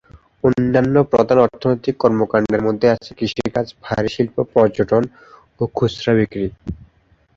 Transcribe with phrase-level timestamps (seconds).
[0.43, 5.03] অন্যান্য প্রধান অর্থনৈতিক কর্মকাণ্ডের মধ্যে আছে কৃষিকাজ, ভারী শিল্প, পর্যটন
[5.51, 6.47] এবং খুচরা বিক্রি।